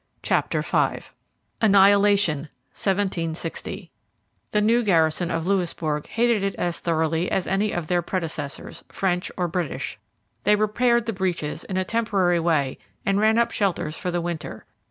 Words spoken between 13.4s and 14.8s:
shelters for the winter.